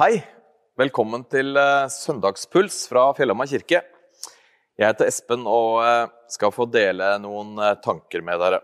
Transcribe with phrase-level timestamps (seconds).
[0.00, 0.22] Hei!
[0.80, 3.82] Velkommen til eh, Søndagspuls fra Fjellhamar kirke.
[4.80, 8.62] Jeg heter Espen og eh, skal få dele noen eh, tanker med dere.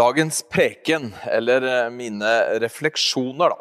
[0.00, 2.32] Dagens preken, eller mine
[2.64, 3.60] refleksjoner, da,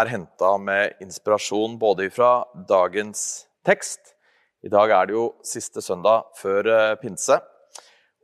[0.00, 2.32] er henta med inspirasjon både fra
[2.66, 4.16] dagens tekst
[4.66, 7.38] I dag er det jo siste søndag før pinse.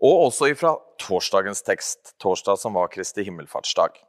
[0.02, 4.08] Og også fra torsdagens tekst, torsdag som var Kristi himmelfartsdag.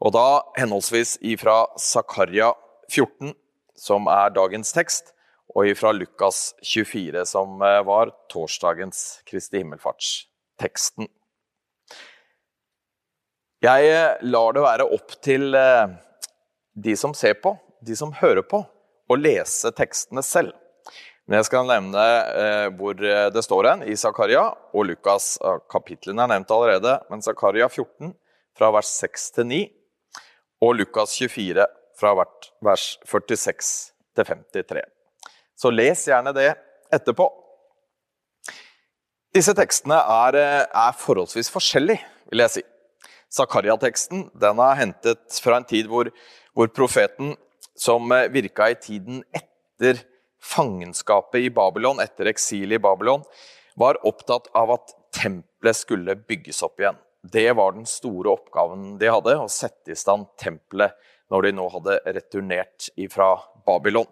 [0.00, 2.54] Og da henholdsvis ifra Zakaria
[2.88, 3.34] 14,
[3.76, 5.12] som er dagens tekst,
[5.52, 11.08] og ifra Lukas 24, som eh, var torsdagens Kristi himmelfartsteksten.
[13.60, 15.92] Jeg eh, lar det være opp til eh,
[16.72, 18.62] de som ser på, de som hører på,
[19.10, 20.54] å lese tekstene selv.
[21.26, 22.04] Men jeg skal nevne
[22.78, 25.36] hvor det står hen, i Zakaria og Lukas.
[25.70, 28.14] Kapitlene er nevnt allerede, men Zakaria 14
[28.58, 29.60] fra vers 6 til 9
[30.60, 31.66] og Lukas 24
[32.00, 32.14] fra
[32.64, 34.82] vers 46 til 53.
[35.56, 36.50] Så les gjerne det
[36.92, 37.28] etterpå.
[39.34, 42.02] Disse tekstene er, er forholdsvis forskjellige,
[42.32, 42.62] vil jeg si.
[43.30, 46.10] Zakaria-teksten er hentet fra en tid hvor,
[46.56, 47.36] hvor profeten,
[47.78, 50.02] som virka i tiden etter
[50.42, 53.22] fangenskapet i Babylon, etter eksilet i Babylon,
[53.78, 56.98] var opptatt av at tempelet skulle bygges opp igjen.
[57.22, 60.96] Det var den store oppgaven de hadde, å sette i stand tempelet
[61.30, 63.34] når de nå hadde returnert fra
[63.66, 64.08] Babylon.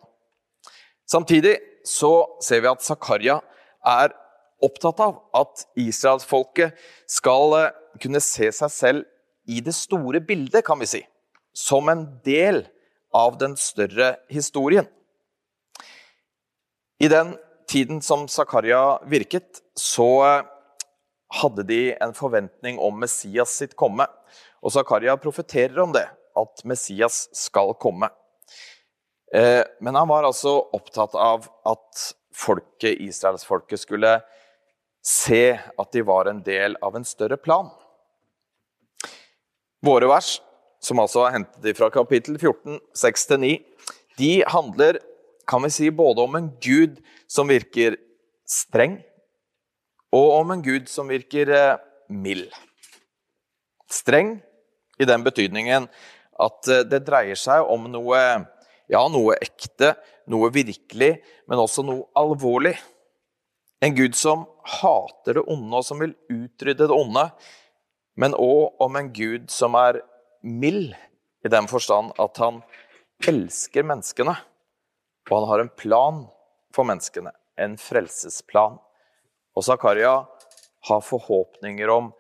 [1.08, 1.56] Samtidig
[1.88, 2.12] så
[2.44, 3.38] ser vi at Zakaria
[3.86, 4.12] er
[4.64, 6.76] opptatt av at israelsfolket
[7.08, 9.06] skal eh, kunne se seg selv
[9.48, 11.02] i det store bildet, kan vi si.
[11.56, 12.66] Som en del
[13.14, 14.86] av den større historien.
[17.00, 17.36] I den
[17.70, 20.46] tiden som Zakaria virket, så eh,
[21.28, 24.06] hadde de en forventning om Messias sitt komme.
[24.64, 26.06] Og Zakaria profeterer om det,
[26.38, 28.08] at Messias skal komme.
[29.34, 34.18] Eh, men han var altså opptatt av at folket, israelsfolket skulle
[35.04, 37.68] se at de var en del av en større plan.
[39.84, 40.38] Våre vers,
[40.82, 43.58] som altså er hentet fra kapittel 14, 6-9,
[44.18, 44.98] de handler
[45.48, 46.98] kan vi si, både om en gud
[47.30, 47.96] som virker
[48.48, 48.98] streng,
[50.14, 52.52] og om en gud som virker eh, mild.
[53.88, 54.38] Streng
[54.98, 55.88] i den betydningen
[56.38, 58.20] at eh, det dreier seg om noe,
[58.88, 59.94] ja, noe ekte,
[60.30, 62.76] noe virkelig, men også noe alvorlig.
[63.84, 64.46] En gud som
[64.80, 67.28] hater det onde og som vil utrydde det onde,
[68.18, 70.00] men òg om en gud som er
[70.42, 70.96] mild,
[71.46, 72.56] i den forstand at han
[73.30, 74.34] elsker menneskene.
[75.28, 76.24] Og han har en plan
[76.74, 78.80] for menneskene, en frelsesplan.
[79.58, 80.12] Og Zakaria
[80.88, 82.12] har forhåpninger om,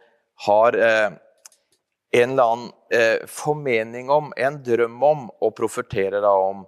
[0.46, 1.12] har eh,
[2.10, 6.64] en eller annen eh, formening om, en drøm om, og profeterer da om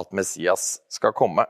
[0.00, 1.46] at Messias skal komme.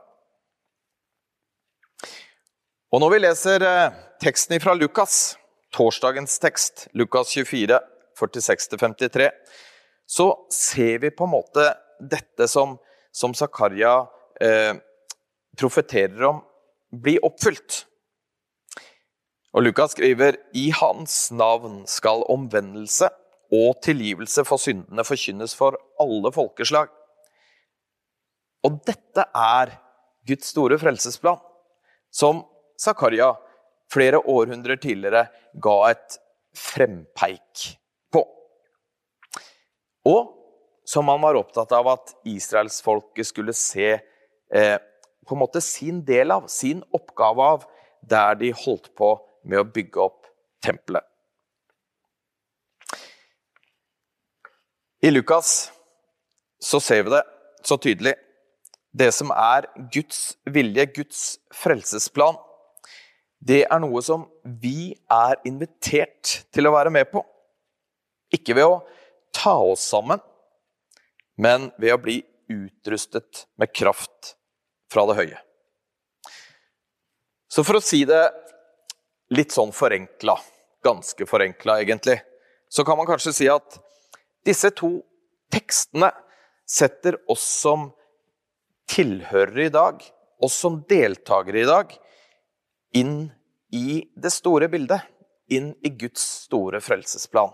[2.91, 5.35] Og når vi leser eh, teksten fra Lukas,
[5.75, 7.79] torsdagens tekst, Lukas 24,
[8.19, 9.29] 46-53,
[10.07, 12.77] så ser vi på en måte dette som,
[13.11, 13.97] som Zakaria
[14.39, 14.75] eh,
[15.59, 16.43] profeterer om,
[16.91, 17.85] blir oppfylt.
[19.51, 23.09] Og Lukas skriver i hans navn skal omvendelse
[23.51, 26.87] og tilgivelse for syndene forkynnes for alle folkeslag.
[28.63, 29.73] Og dette er
[30.27, 31.39] Guds store frelsesplan,
[32.13, 32.45] som
[32.79, 33.33] Zakaria
[33.91, 35.25] flere århundrer tidligere
[35.59, 36.15] ga et
[36.55, 37.65] frempeik
[38.13, 38.23] på.
[40.07, 40.31] Og
[40.87, 44.77] som han var opptatt av at israelsfolket skulle se eh,
[45.27, 47.67] på en måte sin del av, sin oppgave av,
[48.01, 49.13] der de holdt på
[49.43, 50.27] med å bygge opp
[50.63, 51.05] tempelet.
[55.01, 55.71] I Lukas
[56.61, 57.23] så ser vi det
[57.65, 58.13] så tydelig.
[58.93, 61.21] Det som er Guds vilje, Guds
[61.55, 62.37] frelsesplan,
[63.41, 64.27] det er noe som
[64.61, 67.23] vi er invitert til å være med på.
[68.35, 68.81] Ikke ved å
[69.33, 70.21] ta oss sammen,
[71.41, 72.19] men ved å bli
[72.51, 74.35] utrustet med kraft
[74.91, 75.39] fra det høye.
[77.51, 78.21] Så for å si det
[79.31, 80.35] litt sånn forenkla,
[80.83, 82.19] ganske forenkla egentlig,
[82.71, 83.77] så kan man kanskje si at
[84.47, 84.97] disse to
[85.51, 86.11] tekstene
[86.67, 87.89] setter oss som
[88.91, 90.03] tilhørere i dag,
[90.41, 91.91] oss som deltakere i dag,
[92.95, 93.31] inn
[93.71, 95.01] i det store bildet.
[95.51, 97.51] Inn i Guds store frelsesplan.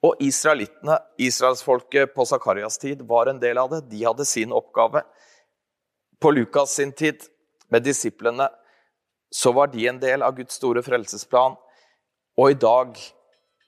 [0.00, 3.82] Og israelittene, israelsfolket på Zakarias tid, var en del av det.
[3.90, 5.02] De hadde sin oppgave.
[6.16, 7.26] På Lukas sin tid,
[7.68, 8.48] med disiplene,
[9.34, 11.56] så var de en del av Guds store frelsesplan.
[12.38, 12.96] Og i dag,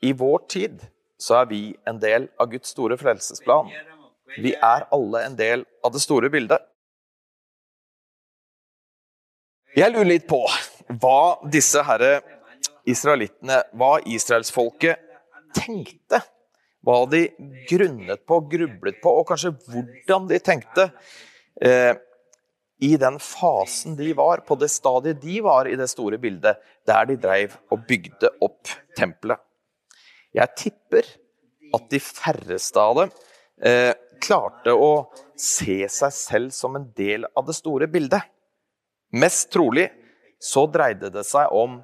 [0.02, 0.80] i vår tid,
[1.20, 3.70] så er vi en del av Guds store frelsesplan.
[4.40, 6.62] Vi er alle en del av det store bildet.
[9.76, 10.40] Jeg lurer litt på
[11.00, 12.18] hva disse herre
[12.88, 14.98] israelittene, hva israelsfolket
[15.54, 16.22] tenkte.
[16.80, 17.26] Hva de
[17.68, 20.86] grunnet på, grublet på, og kanskje hvordan de tenkte.
[21.60, 21.92] Eh,
[22.80, 26.56] I den fasen de var, på det stadiet de var i det store bildet,
[26.88, 29.40] der de dreiv og bygde opp tempelet.
[30.32, 31.08] Jeg tipper
[31.76, 33.12] at de færreste av dem
[33.66, 33.92] eh,
[34.22, 38.24] klarte å se seg selv som en del av det store bildet.
[39.12, 39.88] Mest trolig
[40.40, 41.80] så dreide det seg om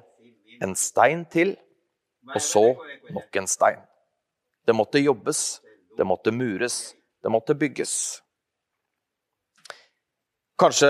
[0.63, 1.53] en stein til,
[2.33, 2.63] og så
[3.13, 3.83] nok en stein.
[4.67, 5.59] Det måtte jobbes,
[5.97, 7.93] det måtte mures, det måtte bygges.
[10.57, 10.89] Kanskje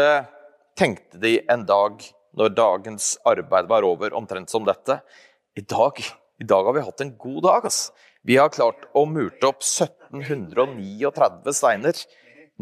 [0.79, 1.99] tenkte de en dag
[2.39, 5.01] når dagens arbeid var over, omtrent som dette
[5.59, 5.99] I dag,
[6.39, 7.65] i dag har vi hatt en god dag.
[7.65, 7.91] ass.
[8.23, 11.99] Vi har klart å murte opp 1739 steiner.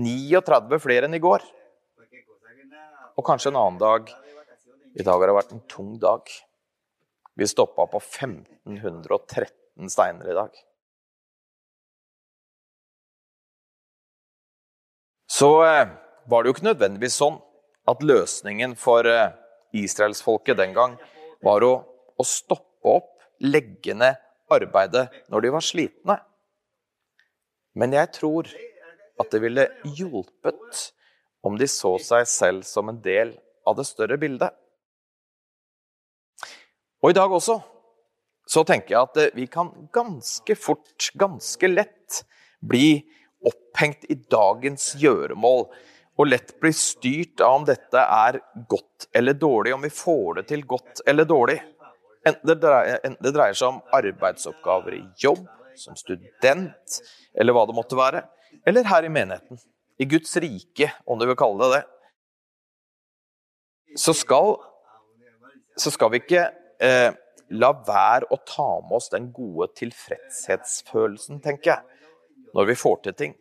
[0.02, 1.46] 39 flere enn i går.
[3.16, 4.10] Og kanskje en annen dag.
[4.98, 6.26] I dag har det vært en tung dag.
[7.36, 10.58] Vi stoppa på 1513 steiner i dag.
[15.30, 15.86] Så eh,
[16.30, 17.40] var det jo ikke nødvendigvis sånn
[17.90, 19.34] at løsningen for eh,
[19.76, 20.96] israelsfolket den gang
[21.46, 21.74] var å,
[22.18, 23.12] å stoppe opp,
[23.44, 24.18] legge ned
[24.52, 26.18] arbeidet når de var slitne.
[27.76, 28.50] Men jeg tror
[29.20, 29.68] at det ville
[29.98, 30.86] hjulpet
[31.46, 33.36] om de så seg selv som en del
[33.68, 34.54] av det større bildet.
[37.04, 37.60] Og i dag også
[38.50, 42.22] så tenker jeg at eh, vi kan ganske fort, ganske lett,
[42.66, 43.02] bli
[43.46, 45.68] opphengt i dagens gjøremål.
[46.16, 48.40] Og lett bli styrt av om dette er
[48.72, 51.58] godt eller dårlig, om vi får det til godt eller dårlig.
[52.26, 55.44] Enten det dreier, enten det dreier seg om arbeidsoppgaver i jobb,
[55.78, 57.02] som student,
[57.36, 58.24] eller hva det måtte være.
[58.66, 59.60] Eller her i menigheten.
[60.00, 61.84] I Guds rike, om du vil kalle det det.
[64.00, 64.56] Så skal,
[65.80, 66.48] så skal vi ikke
[66.84, 67.12] eh,
[67.56, 72.10] la være å ta med oss den gode tilfredshetsfølelsen, tenker jeg,
[72.56, 73.38] når vi får til ting.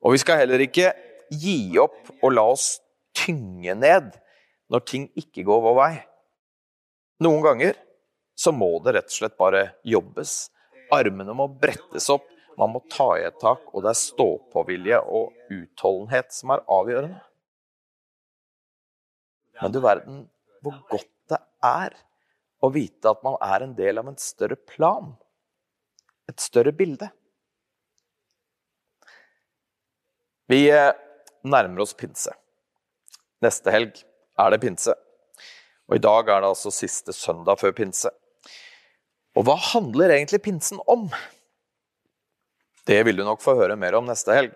[0.00, 0.90] Og vi skal heller ikke
[1.30, 2.72] gi opp og la oss
[3.16, 4.12] tynge ned
[4.70, 5.94] når ting ikke går vår vei.
[7.24, 7.78] Noen ganger
[8.38, 10.50] så må det rett og slett bare jobbes.
[10.94, 12.26] Armene må brettes opp,
[12.58, 17.20] man må ta i et tak, og det er stå-på-vilje og utholdenhet som er avgjørende.
[19.60, 20.22] Men du verden
[20.64, 21.96] hvor godt det er
[22.60, 25.12] å vite at man er en del av en større plan.
[26.28, 27.08] Et større bilde.
[30.50, 30.90] Vi eh,
[31.46, 32.32] nærmer oss pinse.
[33.44, 34.02] Neste helg
[34.40, 34.94] er det pinse.
[35.90, 38.10] Og i dag er det altså siste søndag før pinse.
[39.38, 41.08] Og hva handler egentlig pinsen om?
[42.86, 44.54] Det vil du nok få høre mer om neste helg,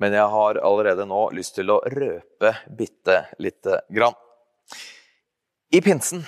[0.00, 4.16] men jeg har allerede nå lyst til å røpe bitte lite grann.
[5.70, 6.24] I pinsen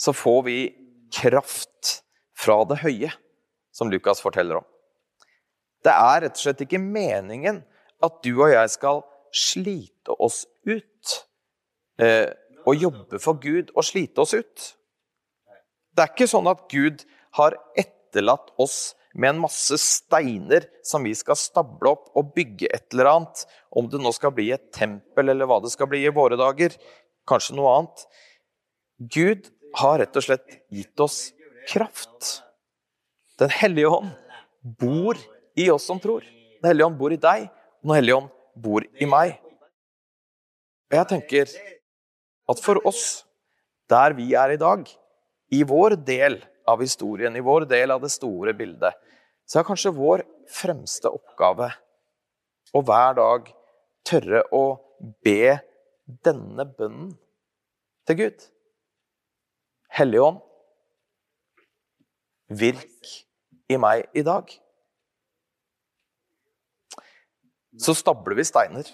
[0.00, 0.58] så får vi
[1.14, 2.00] kraft
[2.36, 3.10] fra det høye,
[3.74, 4.66] som Lukas forteller om.
[5.84, 7.60] Det er rett og slett ikke meningen
[8.04, 9.02] at du og jeg skal
[9.34, 11.14] slite oss ut
[12.00, 12.30] eh,
[12.64, 14.66] og jobbe for Gud og slite oss ut.
[15.94, 17.04] Det er ikke sånn at Gud
[17.38, 22.94] har etterlatt oss med en masse steiner som vi skal stable opp og bygge et
[22.94, 23.44] eller annet.
[23.70, 26.74] Om det nå skal bli et tempel eller hva det skal bli i våre dager.
[27.28, 28.06] Kanskje noe annet.
[28.98, 31.28] Gud har rett og slett gitt oss
[31.70, 32.40] kraft.
[33.38, 34.12] Den hellige ånd
[34.62, 35.18] bor
[35.58, 36.26] i oss som tror.
[36.60, 37.48] Den hellige ånd bor i deg,
[37.82, 39.38] og Den hellige ånd bor i meg.
[40.90, 41.54] Og jeg tenker
[42.50, 43.24] at for oss,
[43.90, 44.84] der vi er i dag,
[45.52, 48.94] i vår del av historien, i vår del av det store bildet,
[49.44, 51.70] så er kanskje vår fremste oppgave
[52.74, 53.50] å hver dag
[54.06, 54.64] tørre å
[55.24, 55.58] be
[56.24, 57.12] denne bønnen
[58.08, 58.48] til Gud.
[59.94, 60.40] Hellige Ånd,
[62.48, 63.12] virk
[63.70, 64.48] i meg i dag.
[67.80, 68.86] Så stabler vi steiner.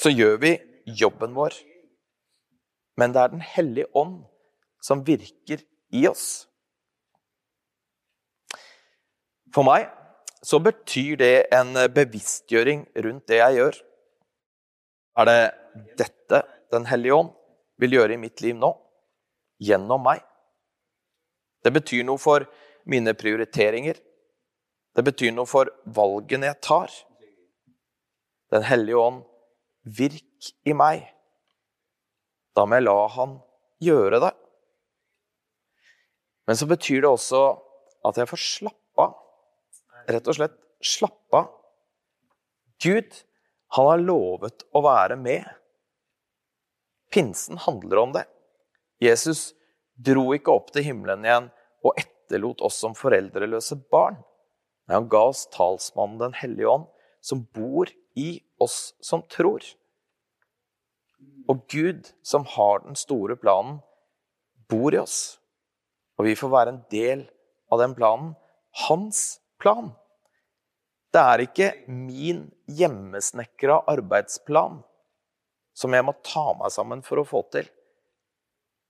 [0.00, 1.54] Så gjør vi jobben vår.
[2.96, 4.24] Men det er Den hellige ånd
[4.82, 5.62] som virker
[5.92, 6.46] i oss.
[9.54, 9.88] For meg
[10.44, 13.78] så betyr det en bevisstgjøring rundt det jeg gjør.
[15.16, 15.40] Er det
[15.98, 17.30] dette Den hellige ånd
[17.78, 18.72] vil gjøre i mitt liv nå?
[19.62, 20.24] Gjennom meg?
[21.62, 22.48] Det betyr noe for
[22.90, 24.00] mine prioriteringer.
[24.94, 26.90] Det betyr noe for valgene jeg tar.
[28.54, 29.24] Den hellige ånd,
[29.82, 31.08] virk i meg.
[32.54, 33.38] Da må jeg la han
[33.82, 34.30] gjøre det.
[36.46, 37.42] Men så betyr det også
[38.04, 39.16] at jeg får slappe av.
[40.14, 41.50] Rett og slett slappe av
[42.84, 43.14] Gud,
[43.74, 45.46] han har lovet å være med.
[47.14, 48.24] Pinsen handler om det.
[49.02, 49.54] Jesus
[49.94, 51.48] dro ikke opp til himmelen igjen
[51.84, 54.18] og etterlot oss som foreldreløse barn.
[54.84, 56.86] Men han ga oss talsmannen Den hellige ånd,
[57.24, 57.88] som bor
[58.20, 59.64] i oss som tror.
[61.50, 63.80] Og Gud, som har den store planen,
[64.70, 65.38] bor i oss.
[66.18, 67.26] Og vi får være en del
[67.72, 68.32] av den planen.
[68.86, 69.92] Hans plan.
[71.14, 74.80] Det er ikke min hjemmesnekra arbeidsplan
[75.74, 77.66] som jeg må ta meg sammen for å få til.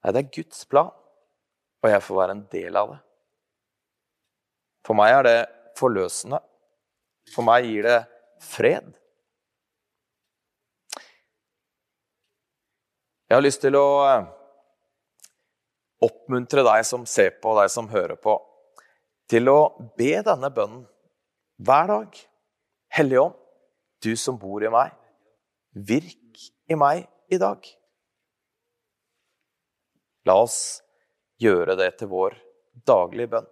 [0.04, 0.92] Nei, det er Guds plan,
[1.80, 2.98] og jeg får være en del av det.
[4.84, 5.38] For meg er det
[5.80, 6.40] forløsende.
[7.32, 8.00] For meg gir det
[8.44, 8.90] fred.
[13.28, 14.26] Jeg har lyst til å eh,
[16.04, 18.36] oppmuntre deg som ser på, deg som hører på,
[19.30, 19.58] til å
[19.96, 20.84] be denne bønnen
[21.64, 22.20] hver dag.
[22.94, 23.38] Hellige Ånd,
[24.04, 24.92] du som bor i meg,
[25.72, 27.64] virk i meg i dag.
[30.28, 30.58] La oss
[31.40, 32.36] gjøre det til vår
[32.86, 33.48] daglige bønn.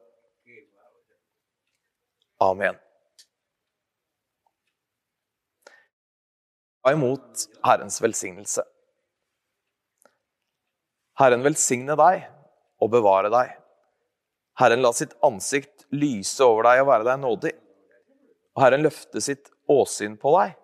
[2.43, 2.79] Amen.
[6.83, 8.65] Ta imot Herrens velsignelse.
[11.21, 12.25] Herren velsigne deg
[12.83, 13.53] og bevare deg.
[14.61, 17.55] Herren la sitt ansikt lyse over deg og være deg nådig.
[18.57, 20.57] Og Herren løfte sitt åsyn på deg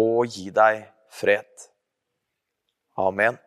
[0.00, 1.68] og gi deg fred.
[3.00, 3.38] Amen.